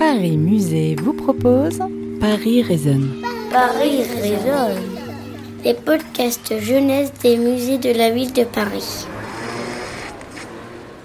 [0.00, 1.78] Paris Musée vous propose
[2.22, 3.22] Paris résonne.
[3.52, 4.82] Paris résonne.
[5.62, 9.04] Les podcasts jeunesse des musées de la ville de Paris.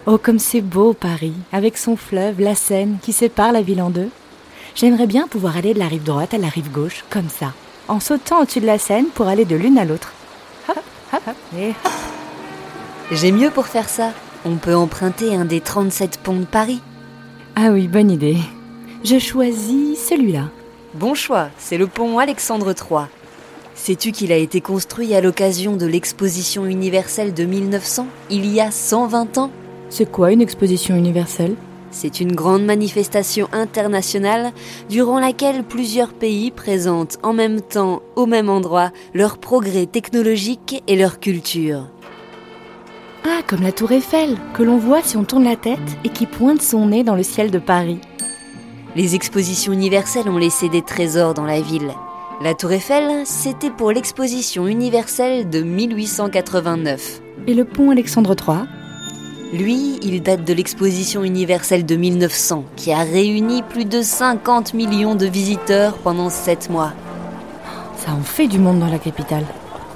[0.06, 3.90] Oh, comme c'est beau Paris, avec son fleuve, la Seine, qui sépare la ville en
[3.90, 4.08] deux.
[4.76, 7.52] J'aimerais bien pouvoir aller de la rive droite à la rive gauche, comme ça,
[7.90, 10.14] en sautant au-dessus de la Seine pour aller de l'une à l'autre.
[10.70, 10.80] Hop,
[11.12, 11.92] hop, hop, et hop.
[13.12, 14.14] J'ai mieux pour faire ça.
[14.46, 16.80] On peut emprunter un des 37 ponts de Paris.
[17.58, 18.38] Ah oui, bonne idée.
[19.06, 20.50] Je choisis celui-là.
[20.96, 23.06] Bon choix, c'est le pont Alexandre III.
[23.76, 28.72] Sais-tu qu'il a été construit à l'occasion de l'exposition universelle de 1900, il y a
[28.72, 29.52] 120 ans?
[29.90, 31.54] C'est quoi une exposition universelle?
[31.92, 34.52] C'est une grande manifestation internationale
[34.90, 40.96] durant laquelle plusieurs pays présentent en même temps, au même endroit, leurs progrès technologiques et
[40.96, 41.92] leur culture.
[43.24, 46.26] Ah, comme la tour Eiffel, que l'on voit si on tourne la tête et qui
[46.26, 48.00] pointe son nez dans le ciel de Paris.
[48.96, 51.92] Les expositions universelles ont laissé des trésors dans la ville.
[52.42, 57.22] La tour Eiffel, c'était pour l'exposition universelle de 1889.
[57.48, 58.60] Et le pont Alexandre III
[59.52, 65.16] Lui, il date de l'exposition universelle de 1900, qui a réuni plus de 50 millions
[65.16, 66.94] de visiteurs pendant 7 mois.
[67.98, 69.46] Ça en fait du monde dans la capitale.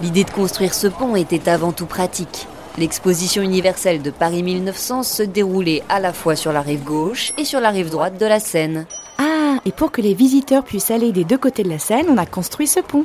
[0.02, 2.48] L'idée de construire ce pont était avant tout pratique.
[2.80, 7.44] L'exposition universelle de Paris 1900 se déroulait à la fois sur la rive gauche et
[7.44, 8.86] sur la rive droite de la Seine.
[9.18, 12.16] Ah, et pour que les visiteurs puissent aller des deux côtés de la Seine, on
[12.16, 13.04] a construit ce pont.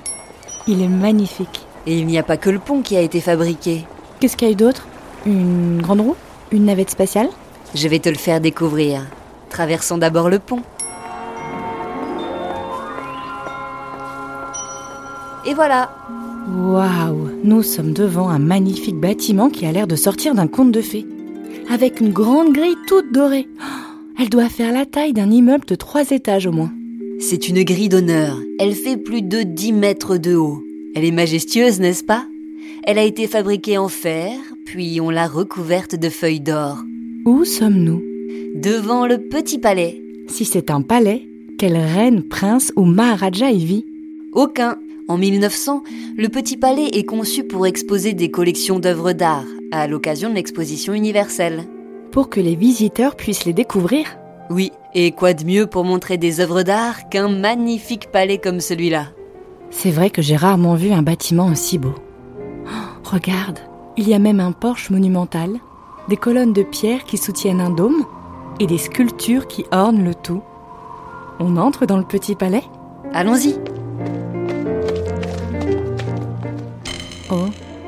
[0.69, 1.67] Il est magnifique.
[1.89, 3.85] Et il n'y a pas que le pont qui a été fabriqué.
[4.21, 4.87] Qu'est-ce qu'il y a eu d'autre?
[5.27, 6.17] Une grande roue?
[6.53, 7.31] Une navette spatiale?
[7.75, 9.05] Je vais te le faire découvrir.
[9.51, 10.63] Traversons d'abord le pont.
[15.45, 15.91] Et voilà,
[16.47, 20.81] Waouh Nous sommes devant un magnifique bâtiment qui a l'air de sortir d'un conte de
[20.81, 21.07] fées.
[21.71, 23.49] Avec une grande grille toute dorée.
[23.61, 26.73] Oh, Elle doit faire la taille d'un immeuble de trois étages au moins.
[27.19, 28.39] c'est une grille d'honneur.
[28.59, 30.63] Elle fait plus de 10 mètres de haut.
[30.95, 32.27] Elle est majestueuse, n'est-ce pas?
[32.85, 34.33] Elle a été fabriquée en fer,
[34.67, 36.79] puis on l'a recouverte de feuilles d'or.
[37.25, 38.03] Où sommes-nous?
[38.55, 40.03] Devant le petit palais.
[40.29, 41.27] Si c'est un palais,
[41.59, 43.87] quelle reine, prince ou maharaja y vit?
[44.33, 44.77] Aucun.
[45.07, 45.83] En 1900,
[46.17, 50.95] le Petit Palais est conçu pour exposer des collections d'œuvres d'art à l'occasion de l'exposition
[50.95, 51.65] universelle.
[52.11, 54.17] Pour que les visiteurs puissent les découvrir
[54.49, 59.09] Oui, et quoi de mieux pour montrer des œuvres d'art qu'un magnifique palais comme celui-là?
[59.69, 61.95] C'est vrai que j'ai rarement vu un bâtiment aussi beau.
[62.67, 63.59] Oh, regarde,
[63.99, 65.51] il y a même un porche monumental,
[66.09, 68.07] des colonnes de pierre qui soutiennent un dôme
[68.59, 70.43] et des sculptures qui ornent le tout.
[71.41, 72.65] On entre dans le petit palais?
[73.13, 73.55] Allons-y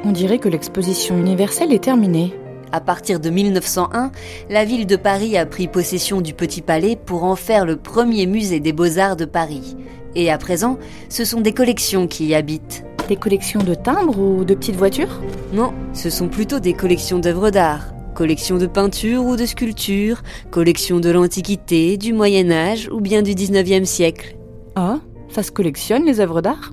[0.06, 2.32] on dirait que l'exposition universelle est terminée.
[2.70, 4.12] À partir de 1901,
[4.48, 8.26] la ville de Paris a pris possession du Petit Palais pour en faire le premier
[8.26, 9.76] musée des beaux-arts de Paris.
[10.14, 10.78] Et à présent,
[11.08, 12.84] ce sont des collections qui y habitent.
[13.08, 15.20] Des collections de timbres ou de petites voitures?
[15.52, 17.92] Non, ce sont plutôt des collections d'œuvres d'art.
[18.14, 23.32] Collections de peintures ou de sculptures, collections de l'Antiquité, du Moyen Âge ou bien du
[23.32, 24.36] 19e siècle.
[24.76, 25.00] Ah,
[25.30, 26.72] ça se collectionne les œuvres d'art?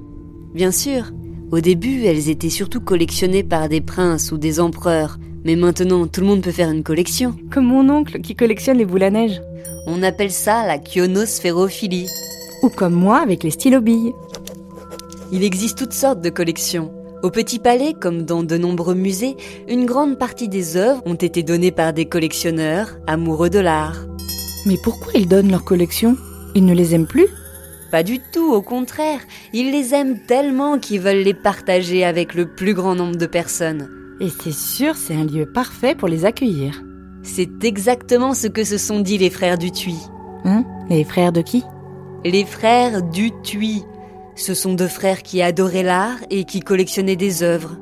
[0.54, 1.12] Bien sûr,
[1.52, 6.22] au début, elles étaient surtout collectionnées par des princes ou des empereurs, mais maintenant tout
[6.22, 7.36] le monde peut faire une collection.
[7.52, 9.42] Comme mon oncle qui collectionne les boules à neige.
[9.86, 12.08] On appelle ça la kionosphérophilie.
[12.64, 14.14] Ou comme moi avec les stylos billes.
[15.32, 16.92] Il existe toutes sortes de collections.
[17.24, 19.36] Au Petit Palais, comme dans de nombreux musées,
[19.68, 24.06] une grande partie des œuvres ont été données par des collectionneurs amoureux de l'art.
[24.66, 26.18] Mais pourquoi ils donnent leurs collections?
[26.56, 27.28] Ils ne les aiment plus?
[27.94, 29.20] Pas du tout, au contraire,
[29.54, 33.88] ils les aiment tellement qu'ils veulent les partager avec le plus grand nombre de personnes.
[34.20, 36.82] Et c'est sûr, c'est un lieu parfait pour les accueillir.
[37.22, 39.96] C'est exactement ce que se sont dit les frères Dutuy.
[40.44, 40.66] Hein?
[40.90, 41.64] Les frères de qui?
[42.26, 43.84] Les frères Dutuy.
[44.34, 47.78] Ce sont deux frères qui adoraient l'art et qui collectionnaient des œuvres.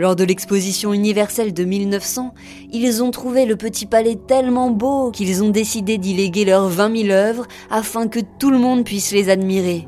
[0.00, 2.32] Lors de l'exposition universelle de 1900,
[2.72, 7.02] ils ont trouvé le petit palais tellement beau qu'ils ont décidé d'y léguer leurs 20
[7.02, 9.86] 000 œuvres afin que tout le monde puisse les admirer.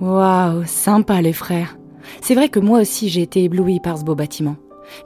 [0.00, 1.78] Waouh, sympa les frères.
[2.20, 4.56] C'est vrai que moi aussi j'ai été ébloui par ce beau bâtiment.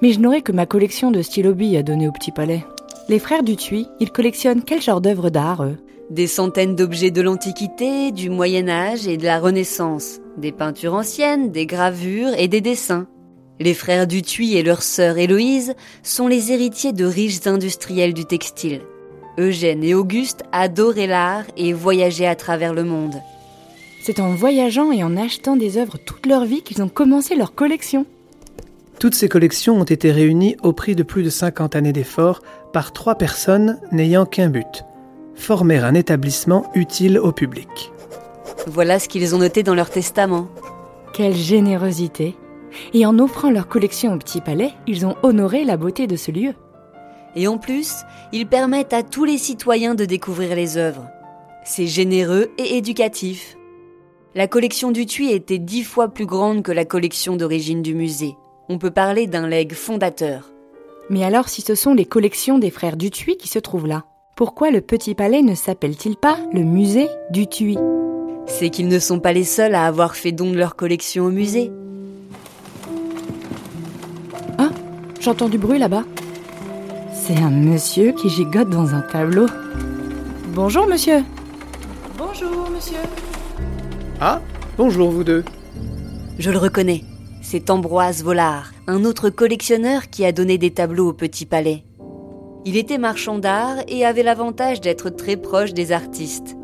[0.00, 2.64] Mais je n'aurais que ma collection de stylos billes à donner au petit palais.
[3.10, 5.76] Les frères Dutuy, ils collectionnent quel genre d'œuvres d'art, eux?
[6.08, 11.52] Des centaines d'objets de l'Antiquité, du Moyen Âge et de la Renaissance, des peintures anciennes,
[11.52, 13.06] des gravures et des dessins.
[13.60, 18.82] Les frères Dutuy et leur sœur Héloïse sont les héritiers de riches industriels du textile.
[19.38, 23.16] Eugène et Auguste adoraient l'art et voyageaient à travers le monde.
[24.02, 27.54] C'est en voyageant et en achetant des œuvres toute leur vie qu'ils ont commencé leur
[27.54, 28.06] collection.
[29.00, 32.92] Toutes ces collections ont été réunies au prix de plus de 50 années d'efforts par
[32.92, 34.84] trois personnes n'ayant qu'un but
[35.38, 37.92] former un établissement utile au public.
[38.66, 40.48] Voilà ce qu'ils ont noté dans leur testament.
[41.14, 42.34] Quelle générosité
[42.94, 46.30] Et en offrant leur collection au Petit Palais, ils ont honoré la beauté de ce
[46.30, 46.54] lieu.
[47.36, 47.94] Et en plus,
[48.32, 51.08] ils permettent à tous les citoyens de découvrir les œuvres.
[51.64, 53.56] C'est généreux et éducatif.
[54.34, 58.36] La collection du Tuy était dix fois plus grande que la collection d'origine du musée.
[58.68, 60.50] On peut parler d'un legs fondateur.
[61.10, 64.04] Mais alors si ce sont les collections des frères Dutuy qui se trouvent là,
[64.36, 67.76] pourquoi le Petit Palais ne s'appelle-t-il pas le musée Dutuy
[68.46, 71.30] C'est qu'ils ne sont pas les seuls à avoir fait don de leur collection au
[71.30, 71.72] musée.
[75.20, 76.04] J'entends du bruit là-bas.
[77.12, 79.46] C'est un monsieur qui gigote dans un tableau.
[80.54, 81.22] Bonjour monsieur.
[82.16, 82.98] Bonjour, monsieur.
[84.20, 84.40] Ah,
[84.76, 85.44] bonjour vous deux.
[86.38, 87.04] Je le reconnais.
[87.42, 91.84] C'est Ambroise Vollard, un autre collectionneur qui a donné des tableaux au Petit Palais.
[92.64, 96.56] Il était marchand d'art et avait l'avantage d'être très proche des artistes.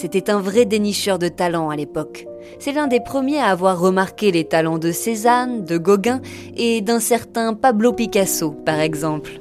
[0.00, 2.26] C'était un vrai dénicheur de talents à l'époque.
[2.58, 6.22] C'est l'un des premiers à avoir remarqué les talents de Cézanne, de Gauguin
[6.56, 9.32] et d'un certain Pablo Picasso, par exemple.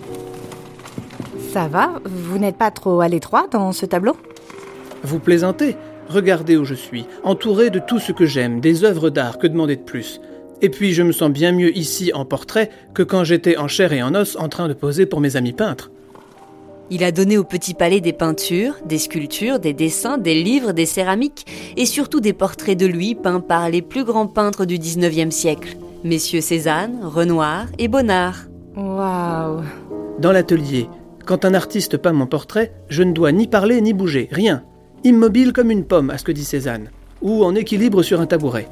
[1.53, 4.17] Ça va Vous n'êtes pas trop à l'étroit dans ce tableau?
[5.01, 5.77] Vous plaisantez?
[6.09, 9.77] Regardez où je suis, entouré de tout ce que j'aime, des œuvres d'art, que demander
[9.77, 10.19] de plus?
[10.61, 13.93] Et puis je me sens bien mieux ici en portrait que quand j'étais en chair
[13.93, 15.89] et en os en train de poser pour mes amis peintres.
[16.91, 20.87] Il a donné au Petit Palais des peintures, des sculptures, des dessins, des livres, des
[20.87, 21.45] céramiques
[21.77, 25.77] et surtout des portraits de lui peints par les plus grands peintres du 19e siècle,
[26.03, 28.47] messieurs Cézanne, Renoir et Bonnard.
[28.75, 29.61] Waouh
[30.17, 30.89] Dans l'atelier,
[31.27, 34.63] quand un artiste peint mon portrait, je ne dois ni parler ni bouger, rien.
[35.03, 36.89] Immobile comme une pomme, à ce que dit Cézanne,
[37.21, 38.67] ou en équilibre sur un tabouret.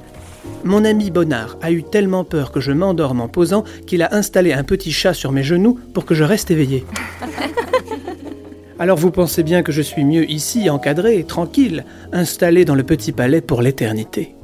[0.64, 4.54] Mon ami Bonnard a eu tellement peur que je m'endorme en posant qu'il a installé
[4.54, 6.84] un petit chat sur mes genoux pour que je reste éveillé.
[8.80, 11.84] Alors vous pensez bien que je suis mieux ici, encadré, tranquille,
[12.14, 14.36] installé dans le petit palais pour l'éternité.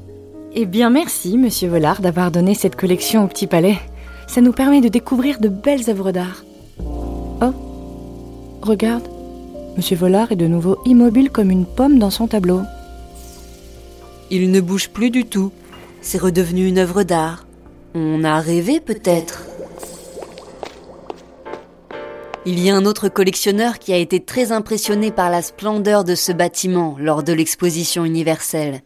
[0.55, 3.77] Eh bien merci, monsieur Vollard, d'avoir donné cette collection au Petit Palais.
[4.27, 6.43] Ça nous permet de découvrir de belles œuvres d'art.
[6.79, 7.53] Oh,
[8.61, 9.07] regarde.
[9.77, 12.61] Monsieur Vollard est de nouveau immobile comme une pomme dans son tableau.
[14.31, 15.51] Il ne bouge plus du tout.
[16.01, 17.45] C'est redevenu une œuvre d'art.
[17.95, 19.45] On a rêvé peut-être.
[22.45, 26.13] Il y a un autre collectionneur qui a été très impressionné par la splendeur de
[26.13, 28.81] ce bâtiment lors de l'exposition universelle.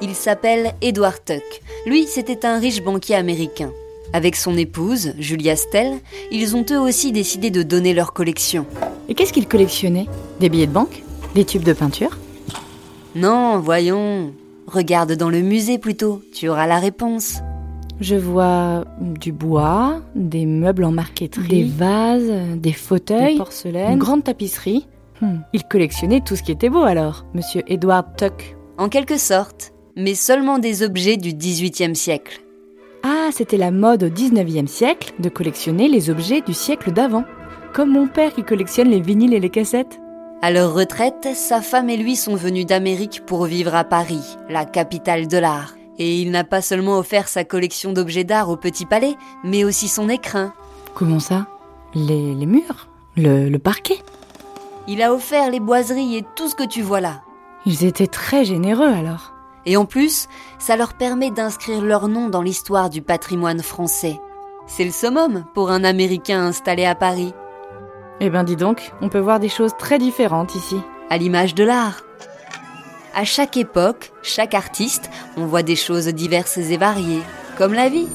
[0.00, 1.42] Il s'appelle Edward Tuck.
[1.84, 3.70] Lui, c'était un riche banquier américain.
[4.14, 5.98] Avec son épouse, Julia Stell,
[6.30, 8.64] ils ont eux aussi décidé de donner leur collection.
[9.10, 10.06] Et qu'est-ce qu'il collectionnait
[10.40, 11.02] Des billets de banque?
[11.34, 12.16] Des tubes de peinture?
[13.14, 14.32] Non, voyons.
[14.66, 17.40] Regarde dans le musée plutôt, tu auras la réponse.
[18.04, 23.98] Je vois du bois, des meubles en marqueterie, des vases, des fauteuils, Des porcelaines, une
[23.98, 24.86] grande tapisserie.
[25.22, 28.58] Hmm, Il collectionnait tout ce qui était beau alors, monsieur Edward Tuck.
[28.76, 32.42] En quelque sorte, mais seulement des objets du XVIIIe siècle.
[33.04, 37.24] Ah, c'était la mode au 19e siècle de collectionner les objets du siècle d'avant.
[37.72, 39.98] Comme mon père qui collectionne les vinyles et les cassettes.
[40.42, 44.66] À leur retraite, sa femme et lui sont venus d'Amérique pour vivre à Paris, la
[44.66, 45.74] capitale de l'art.
[45.98, 49.88] Et il n'a pas seulement offert sa collection d'objets d'art au Petit Palais, mais aussi
[49.88, 50.52] son écrin.
[50.94, 51.46] Comment ça?
[51.94, 52.88] Les, les murs?
[53.16, 53.98] Le, le parquet?
[54.88, 57.22] Il a offert les boiseries et tout ce que tu vois là.
[57.64, 59.32] Ils étaient très généreux alors.
[59.66, 60.26] Et en plus,
[60.58, 64.20] ça leur permet d'inscrire leur nom dans l'histoire du patrimoine français.
[64.66, 67.32] C'est le summum pour un Américain installé à Paris,
[68.20, 70.76] Eh ben dis donc, on peut voir des choses très différentes ici.
[71.10, 72.02] à l'image de l'art.
[73.16, 77.22] À chaque époque, chaque artiste, on voit des choses diverses et variées,
[77.56, 78.08] comme la vie.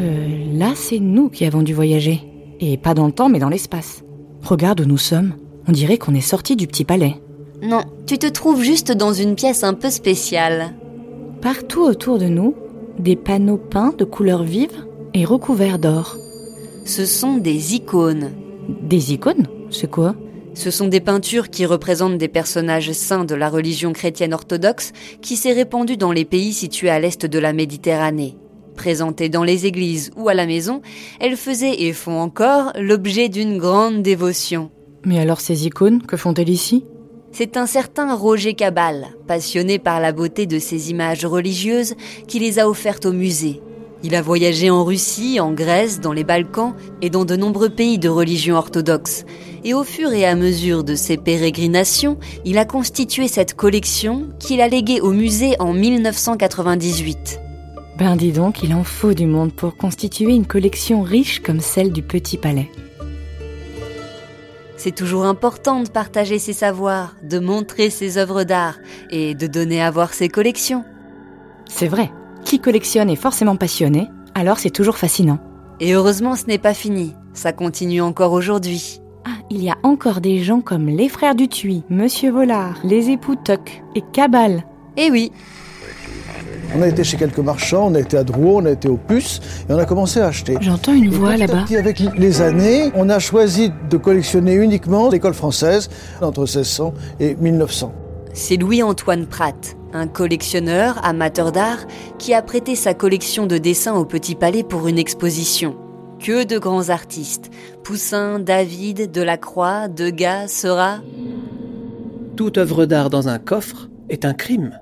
[0.00, 2.22] Euh, là, c'est nous qui avons dû voyager.
[2.60, 4.04] Et pas dans le temps, mais dans l'espace.
[4.44, 5.34] Regarde où nous sommes.
[5.66, 7.16] On dirait qu'on est sorti du petit palais.
[7.60, 10.74] Non, tu te trouves juste dans une pièce un peu spéciale.
[11.42, 12.54] Partout autour de nous,
[13.00, 16.16] des panneaux peints de couleurs vives et recouverts d'or.
[16.84, 18.30] Ce sont des icônes.
[18.82, 20.14] Des icônes C'est quoi?
[20.54, 25.36] Ce sont des peintures qui représentent des personnages saints de la religion chrétienne orthodoxe qui
[25.36, 28.36] s'est répandue dans les pays situés à l'est de la Méditerranée.
[28.76, 30.82] Présentées dans les églises ou à la maison,
[31.20, 34.70] elles faisaient et font encore l'objet d'une grande dévotion.
[35.04, 36.84] Mais alors ces icônes, que font-elles ici?
[37.32, 41.94] C'est un certain Roger Cabal, passionné par la beauté de ces images religieuses,
[42.26, 43.60] qui les a offertes au musée.
[44.02, 47.98] Il a voyagé en Russie, en Grèce, dans les Balkans et dans de nombreux pays
[47.98, 49.26] de religion orthodoxe.
[49.62, 54.62] Et au fur et à mesure de ses pérégrinations, il a constitué cette collection qu'il
[54.62, 57.40] a léguée au musée en 1998.
[57.98, 61.92] Ben dis donc, il en faut du monde pour constituer une collection riche comme celle
[61.92, 62.70] du Petit Palais.
[64.78, 68.78] C'est toujours important de partager ses savoirs, de montrer ses œuvres d'art
[69.10, 70.84] et de donner à voir ses collections.
[71.68, 72.10] C'est vrai,
[72.50, 75.38] qui collectionne est forcément passionné, alors c'est toujours fascinant.
[75.78, 77.14] Et heureusement, ce n'est pas fini.
[77.32, 79.00] Ça continue encore aujourd'hui.
[79.24, 83.36] Ah, il y a encore des gens comme les frères Dutuy, Monsieur Vollard, les époux
[83.36, 84.64] Toc et Cabal.
[84.96, 85.30] Eh oui,
[86.76, 88.96] On a été chez quelques marchands, on a été à Drouot, on a été au
[88.96, 90.56] Puce et on a commencé à acheter.
[90.60, 91.66] J'entends une Et voix là-bas.
[91.78, 95.88] avec les années, on a choisi de collectionner uniquement l'école française
[96.20, 97.92] entre 1600 et 1900.
[98.32, 101.86] c'est Louis-Antoine Pratt, un collectionneur, amateur d'art,
[102.18, 105.76] qui a prêté sa collection de dessins au Petit Palais pour une exposition.
[106.18, 107.50] Que de grands artistes.
[107.82, 110.98] Poussin, David, Delacroix, Degas, Seurat.
[112.36, 114.78] Toute œuvre d'art dans un coffre est un crime.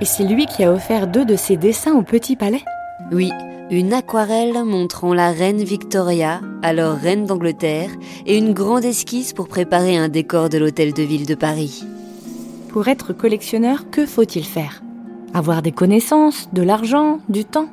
[0.00, 2.62] Et c'est lui qui a offert deux de ses dessins au Petit Palais?
[3.12, 3.30] Oui,
[3.70, 7.90] une aquarelle montrant la reine Victoria, alors reine d'Angleterre,
[8.26, 11.84] et une grande esquisse pour préparer un décor de l'hôtel de ville de Paris.
[12.74, 14.82] Pour être collectionneur, que faut-il faire?
[15.32, 17.68] Avoir des connaissances, de l'argent, du temps?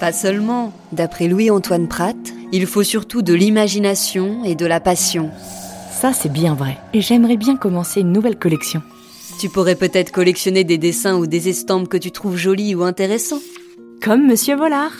[0.00, 2.16] Pas seulement, d'après Louis-Antoine Pratt,
[2.50, 5.30] il faut surtout de l'imagination et de la passion.
[5.92, 6.78] Ça, c'est bien vrai.
[6.94, 8.80] Et j'aimerais bien commencer une nouvelle collection.
[9.38, 13.42] Tu pourrais peut-être collectionner des dessins ou des estampes que tu trouves jolis ou intéressants.
[14.02, 14.92] Comme Monsieur Vollard.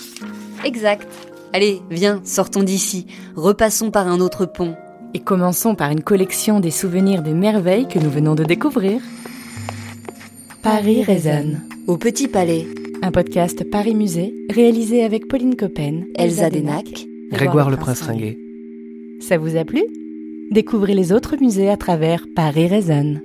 [0.66, 1.08] Exact.
[1.54, 3.06] Allez, viens, sortons d'ici.
[3.36, 4.76] Repassons par un autre pont.
[5.12, 9.00] Et commençons par une collection des souvenirs des merveilles que nous venons de découvrir.
[10.62, 11.62] Paris résonne.
[11.86, 12.66] Au Petit Palais,
[13.02, 17.06] Un podcast Paris Musée, réalisé avec Pauline Coppen, Elsa Denac.
[17.32, 18.38] Grégoire le Prince Ringuet.
[19.20, 19.82] Ça vous a plu?
[20.52, 23.20] Découvrez les autres musées à travers Paris résonne.